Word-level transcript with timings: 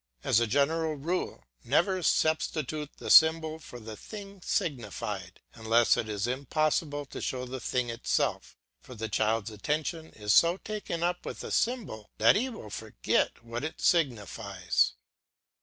As 0.23 0.39
a 0.39 0.47
general 0.47 0.95
rule 0.95 1.43
never 1.63 2.01
substitute 2.01 2.89
the 2.97 3.11
symbol 3.11 3.59
for 3.59 3.79
the 3.79 3.95
thing 3.95 4.41
signified, 4.43 5.41
unless 5.53 5.95
it 5.95 6.09
is 6.09 6.25
impossible 6.25 7.05
to 7.05 7.21
show 7.21 7.45
the 7.45 7.59
thing 7.59 7.91
itself; 7.91 8.57
for 8.81 8.95
the 8.95 9.07
child's 9.09 9.51
attention 9.51 10.07
is 10.13 10.33
so 10.33 10.57
taken 10.57 11.03
up 11.03 11.23
with 11.23 11.41
the 11.41 11.51
symbol 11.51 12.09
that 12.17 12.35
he 12.35 12.49
will 12.49 12.71
forget 12.71 13.45
what 13.45 13.63
it 13.63 13.79
signifies. 13.79 14.93